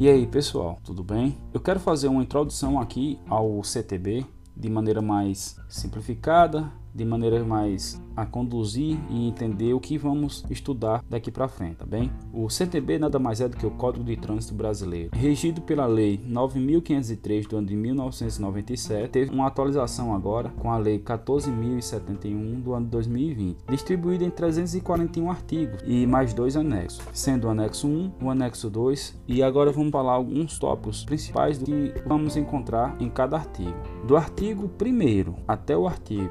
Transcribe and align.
E 0.00 0.08
aí, 0.08 0.28
pessoal, 0.28 0.78
tudo 0.84 1.02
bem? 1.02 1.36
Eu 1.52 1.58
quero 1.58 1.80
fazer 1.80 2.06
uma 2.06 2.22
introdução 2.22 2.78
aqui 2.78 3.18
ao 3.28 3.64
CTB 3.64 4.24
de 4.56 4.70
maneira 4.70 5.02
mais 5.02 5.56
simplificada, 5.68 6.72
de 6.98 7.04
maneira 7.04 7.44
mais 7.44 8.02
a 8.16 8.26
conduzir 8.26 8.98
e 9.08 9.28
entender 9.28 9.72
o 9.72 9.78
que 9.78 9.96
vamos 9.96 10.44
estudar 10.50 11.04
daqui 11.08 11.30
para 11.30 11.46
frente, 11.46 11.76
tá 11.76 11.86
bem? 11.86 12.10
O 12.32 12.50
CTB 12.50 12.98
nada 12.98 13.16
mais 13.16 13.40
é 13.40 13.48
do 13.48 13.56
que 13.56 13.64
o 13.64 13.70
Código 13.70 14.04
de 14.04 14.16
Trânsito 14.16 14.54
Brasileiro, 14.54 15.10
regido 15.14 15.60
pela 15.60 15.86
Lei 15.86 16.20
9503 16.26 17.46
do 17.46 17.58
ano 17.58 17.68
de 17.68 17.76
1997, 17.76 19.08
teve 19.10 19.32
uma 19.32 19.46
atualização 19.46 20.12
agora 20.12 20.48
com 20.58 20.72
a 20.72 20.76
Lei 20.76 20.98
14071 20.98 22.60
do 22.60 22.74
ano 22.74 22.86
de 22.86 22.90
2020, 22.90 23.58
distribuída 23.68 24.24
em 24.24 24.30
341 24.30 25.30
artigos 25.30 25.80
e 25.86 26.04
mais 26.04 26.34
dois 26.34 26.56
anexos, 26.56 27.00
sendo 27.12 27.46
o 27.46 27.50
anexo 27.50 27.86
1, 27.86 28.12
o 28.20 28.30
anexo 28.30 28.68
2 28.68 29.16
e 29.28 29.44
agora 29.44 29.70
vamos 29.70 29.92
falar 29.92 30.14
alguns 30.14 30.58
tópicos 30.58 31.04
principais 31.04 31.56
do 31.56 31.66
que 31.66 31.94
vamos 32.04 32.36
encontrar 32.36 32.96
em 32.98 33.08
cada 33.08 33.36
artigo. 33.36 33.76
Do 34.04 34.16
artigo 34.16 34.68
1 34.68 35.34
até 35.46 35.76
o 35.76 35.86
artigo 35.86 36.30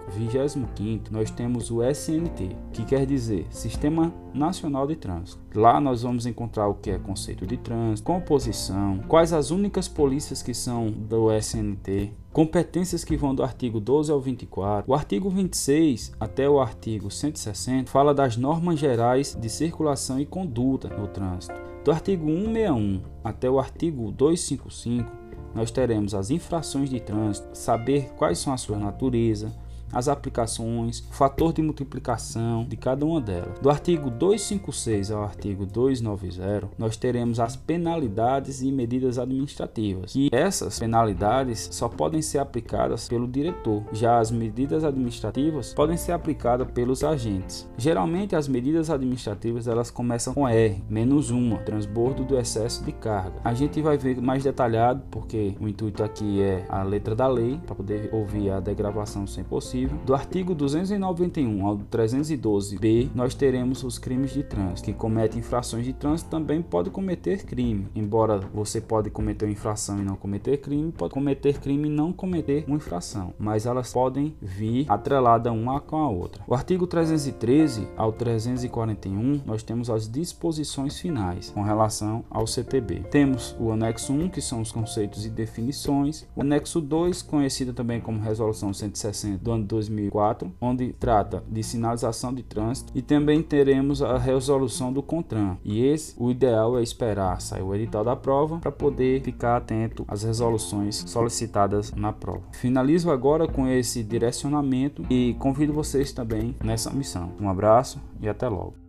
25 0.58 1.12
nós 1.12 1.30
temos 1.30 1.70
o 1.70 1.84
SNT, 1.84 2.56
que 2.74 2.86
quer 2.86 3.06
dizer 3.06 3.46
Sistema 3.50 4.14
Nacional 4.34 4.88
de 4.88 4.96
Trânsito. 4.96 5.40
Lá 5.54 5.80
nós 5.80 6.02
vamos 6.02 6.26
encontrar 6.26 6.68
o 6.68 6.76
que 6.76 6.90
é 6.90 6.98
conceito 6.98 7.46
de 7.46 7.58
trânsito, 7.58 8.06
composição, 8.06 9.00
quais 9.08 9.34
as 9.34 9.52
únicas 9.52 9.88
polícias 9.88 10.42
que 10.42 10.54
são 10.54 10.90
do 10.90 11.32
SNT, 11.32 12.12
competências 12.34 13.04
que 13.04 13.18
vão 13.18 13.34
do 13.34 13.44
artigo 13.44 13.80
12 13.80 14.12
ao 14.12 14.20
24. 14.20 14.92
O 14.92 14.96
artigo 14.96 15.30
26 15.30 16.14
até 16.20 16.50
o 16.50 16.60
artigo 16.60 17.10
160 17.10 17.90
fala 17.90 18.14
das 18.14 18.38
normas 18.38 18.80
gerais 18.80 19.36
de 19.40 19.50
circulação 19.50 20.20
e 20.20 20.26
conduta 20.26 20.90
no 20.90 21.08
trânsito. 21.08 21.56
Do 21.84 21.92
artigo 21.92 22.26
161 22.26 23.02
até 23.24 23.50
o 23.50 23.60
artigo 23.60 24.12
255 24.12 25.28
nós 25.58 25.72
teremos 25.72 26.14
as 26.14 26.30
infrações 26.30 26.88
de 26.88 27.00
trânsito, 27.00 27.48
saber 27.54 28.12
quais 28.16 28.38
são 28.38 28.54
a 28.54 28.58
sua 28.58 28.78
natureza, 28.78 29.52
as 29.92 30.08
aplicações, 30.08 31.00
o 31.10 31.14
fator 31.14 31.54
de 31.54 31.62
multiplicação 31.62 32.66
de 32.66 32.76
cada 32.76 33.06
uma 33.06 33.22
delas. 33.22 33.60
Do 33.60 33.70
artigo 33.70 34.10
256 34.10 35.12
ao 35.12 35.24
artigo 35.24 35.66
290, 35.66 36.70
nós 36.78 36.98
teremos 36.98 37.40
as 37.40 37.56
penalidades 37.56 38.62
e 38.62 38.72
medidas 38.72 39.18
administrativas. 39.18 40.14
E 40.16 40.30
essas 40.32 40.80
penalidades 40.80 41.70
só 41.72 41.88
podem 41.88 42.22
ser 42.22 42.40
aplicadas 42.40 43.08
pelo 43.08 43.28
diretor. 43.28 43.84
Já 43.92 44.20
as 44.20 44.32
medidas 44.32 44.84
administrativas 44.84 45.74
podem 45.74 45.98
ser 45.98 46.12
aplicadas 46.12 46.70
pelos 46.72 47.04
agentes. 47.04 47.68
Geralmente 47.78 48.36
as 48.36 48.48
medidas 48.48 48.90
administrativas 48.90 49.68
elas 49.68 49.90
começam 49.90 50.34
com 50.34 50.48
R, 50.48 50.84
menos 50.90 51.32
uma, 51.32 51.58
transbordo 51.60 52.24
do 52.24 52.38
excesso 52.38 52.84
de 52.84 52.92
carga. 52.92 53.40
A 53.44 53.54
gente 53.54 53.82
vai 53.82 53.98
ver 53.98 54.22
mais 54.22 54.44
detalhado 54.44 55.04
porque 55.10 55.56
o 55.60 55.68
intuito 55.68 56.04
aqui 56.04 56.42
é 56.42 56.66
a 56.70 56.84
letra 56.84 57.16
da 57.16 57.28
lei 57.28 57.60
para 57.66 57.76
poder 57.76 58.10
ouvir 58.14 58.50
a 58.52 58.60
degravação 58.60 59.26
sem 59.26 59.44
possível 59.44 59.77
possível. 59.78 59.98
Do 60.06 60.16
artigo 60.16 60.56
291 60.56 61.66
ao 61.66 61.78
312b, 61.78 63.10
nós 63.14 63.36
teremos 63.36 63.84
os 63.84 64.00
crimes 64.00 64.32
de 64.32 64.44
trânsito. 64.44 64.84
Quem 64.84 64.94
comete 64.94 65.38
infrações 65.38 65.86
de 65.86 65.94
trânsito 65.94 66.30
também 66.30 66.62
pode 66.62 66.90
cometer 66.90 67.46
crime. 67.46 67.88
Embora 67.96 68.40
você 68.54 68.82
pode 68.82 69.10
cometer 69.10 69.46
uma 69.46 69.52
infração 69.52 70.00
e 70.00 70.04
não 70.04 70.16
cometer 70.16 70.58
crime, 70.58 70.92
pode 70.92 71.14
cometer 71.14 71.60
crime 71.60 71.88
e 71.88 71.92
não 71.92 72.12
cometer 72.12 72.64
uma 72.68 72.78
infração, 72.78 73.34
mas 73.38 73.66
elas 73.66 73.92
podem 73.92 74.36
vir 74.42 74.86
atreladas 74.90 75.52
uma 75.52 75.80
com 75.80 75.98
a 75.98 76.10
outra. 76.10 76.44
O 76.48 76.54
artigo 76.54 76.88
313 76.88 77.88
ao 77.96 78.12
341, 78.12 79.42
nós 79.46 79.64
temos 79.64 79.90
as 79.90 80.10
disposições 80.10 81.00
finais 81.00 81.50
com 81.50 81.62
relação 81.62 82.24
ao 82.30 82.48
CTB. 82.48 83.04
Temos 83.12 83.56
o 83.60 83.72
anexo 83.72 84.14
1, 84.14 84.30
que 84.30 84.42
são 84.42 84.62
os 84.62 84.72
conceitos 84.72 85.26
e 85.26 85.30
definições, 85.30 86.26
o 86.36 86.42
anexo 86.42 86.80
2, 86.80 87.22
conhecido 87.22 87.74
também 87.74 88.00
como 88.00 88.20
resolução 88.20 88.74
160 88.74 89.38
do 89.44 89.52
ano 89.52 89.67
2004, 89.68 90.52
onde 90.60 90.94
trata 90.94 91.44
de 91.48 91.62
sinalização 91.62 92.34
de 92.34 92.42
trânsito 92.42 92.92
e 92.96 93.02
também 93.02 93.44
teremos 93.44 94.02
a 94.02 94.18
resolução 94.18 94.92
do 94.92 95.04
CONTRAN. 95.04 95.58
E 95.64 95.86
esse, 95.86 96.16
o 96.18 96.32
ideal 96.32 96.78
é 96.80 96.82
esperar 96.82 97.42
sair 97.42 97.62
o 97.62 97.76
edital 97.76 98.04
da 98.04 98.16
prova 98.16 98.58
para 98.60 98.72
poder 98.72 99.22
ficar 99.22 99.58
atento 99.58 100.06
às 100.08 100.24
resoluções 100.24 101.04
solicitadas 101.08 101.92
na 101.94 102.12
prova. 102.12 102.42
Finalizo 102.54 103.12
agora 103.12 103.48
com 103.48 103.68
esse 103.68 104.04
direcionamento 104.04 105.06
e 105.10 105.36
convido 105.40 105.74
vocês 105.74 106.12
também 106.12 106.56
nessa 106.64 106.92
missão. 106.92 107.32
Um 107.40 107.50
abraço 107.50 108.02
e 108.22 108.28
até 108.28 108.48
logo. 108.48 108.87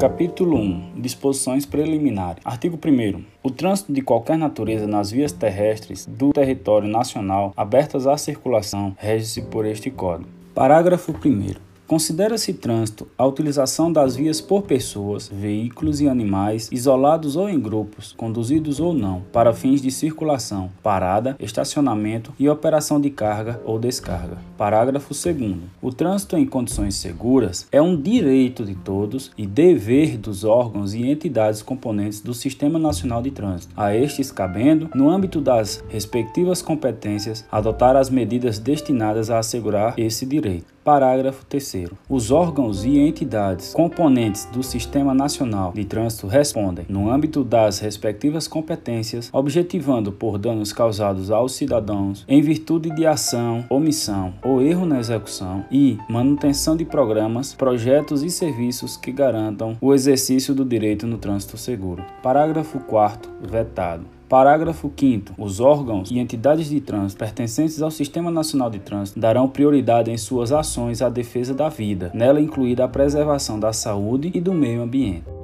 Capítulo 0.00 0.56
1 0.56 0.92
Disposições 0.96 1.66
preliminares. 1.66 2.40
Artigo 2.42 2.78
1. 2.82 3.22
O 3.42 3.50
trânsito 3.50 3.92
de 3.92 4.00
qualquer 4.00 4.38
natureza 4.38 4.86
nas 4.86 5.10
vias 5.10 5.30
terrestres 5.30 6.06
do 6.06 6.32
território 6.32 6.88
nacional 6.88 7.52
abertas 7.54 8.06
à 8.06 8.16
circulação 8.16 8.96
rege-se 8.96 9.42
por 9.42 9.66
este 9.66 9.90
Código. 9.90 10.30
Parágrafo 10.54 11.12
1. 11.12 11.69
Considera-se 11.90 12.54
trânsito 12.54 13.08
a 13.18 13.26
utilização 13.26 13.92
das 13.92 14.14
vias 14.14 14.40
por 14.40 14.62
pessoas, 14.62 15.26
veículos 15.26 16.00
e 16.00 16.08
animais, 16.08 16.68
isolados 16.70 17.34
ou 17.34 17.48
em 17.48 17.58
grupos, 17.58 18.14
conduzidos 18.16 18.78
ou 18.78 18.94
não, 18.94 19.22
para 19.32 19.52
fins 19.52 19.82
de 19.82 19.90
circulação, 19.90 20.70
parada, 20.84 21.34
estacionamento 21.40 22.32
e 22.38 22.48
operação 22.48 23.00
de 23.00 23.10
carga 23.10 23.60
ou 23.64 23.76
descarga. 23.76 24.38
Parágrafo 24.56 25.12
2. 25.12 25.56
O 25.82 25.90
trânsito 25.90 26.36
em 26.36 26.46
condições 26.46 26.94
seguras 26.94 27.66
é 27.72 27.82
um 27.82 28.00
direito 28.00 28.64
de 28.64 28.76
todos 28.76 29.32
e 29.36 29.44
dever 29.44 30.16
dos 30.16 30.44
órgãos 30.44 30.94
e 30.94 31.10
entidades 31.10 31.60
componentes 31.60 32.20
do 32.20 32.32
Sistema 32.32 32.78
Nacional 32.78 33.20
de 33.20 33.32
Trânsito, 33.32 33.74
a 33.76 33.96
estes 33.96 34.30
cabendo, 34.30 34.88
no 34.94 35.10
âmbito 35.10 35.40
das 35.40 35.82
respectivas 35.88 36.62
competências, 36.62 37.44
adotar 37.50 37.96
as 37.96 38.08
medidas 38.08 38.60
destinadas 38.60 39.28
a 39.28 39.40
assegurar 39.40 39.98
esse 39.98 40.24
direito. 40.24 40.78
Parágrafo 40.84 41.44
3. 41.46 41.90
Os 42.08 42.30
órgãos 42.30 42.84
e 42.84 42.98
entidades 42.98 43.74
componentes 43.74 44.46
do 44.46 44.62
Sistema 44.62 45.12
Nacional 45.12 45.72
de 45.72 45.84
Trânsito 45.84 46.26
respondem, 46.26 46.86
no 46.88 47.10
âmbito 47.10 47.44
das 47.44 47.78
respectivas 47.78 48.48
competências, 48.48 49.28
objetivando 49.32 50.10
por 50.10 50.38
danos 50.38 50.72
causados 50.72 51.30
aos 51.30 51.52
cidadãos 51.52 52.24
em 52.26 52.40
virtude 52.40 52.90
de 52.90 53.06
ação, 53.06 53.64
omissão 53.68 54.32
ou 54.42 54.62
erro 54.62 54.86
na 54.86 54.98
execução 54.98 55.64
e 55.70 55.98
manutenção 56.08 56.76
de 56.76 56.84
programas, 56.84 57.54
projetos 57.54 58.22
e 58.22 58.30
serviços 58.30 58.96
que 58.96 59.12
garantam 59.12 59.76
o 59.80 59.92
exercício 59.92 60.54
do 60.54 60.64
direito 60.64 61.06
no 61.06 61.18
trânsito 61.18 61.58
seguro. 61.58 62.04
Parágrafo 62.22 62.80
4. 62.80 63.30
Vetado. 63.42 64.19
Parágrafo 64.30 64.92
5. 64.96 65.34
Os 65.36 65.58
órgãos 65.58 66.08
e 66.08 66.20
entidades 66.20 66.68
de 66.68 66.80
trânsito 66.80 67.18
pertencentes 67.18 67.82
ao 67.82 67.90
Sistema 67.90 68.30
Nacional 68.30 68.70
de 68.70 68.78
Trânsito 68.78 69.18
darão 69.18 69.48
prioridade 69.48 70.08
em 70.08 70.16
suas 70.16 70.52
ações 70.52 71.02
à 71.02 71.08
defesa 71.08 71.52
da 71.52 71.68
vida, 71.68 72.12
nela 72.14 72.40
incluída 72.40 72.84
a 72.84 72.88
preservação 72.88 73.58
da 73.58 73.72
saúde 73.72 74.30
e 74.32 74.40
do 74.40 74.54
meio 74.54 74.82
ambiente. 74.82 75.39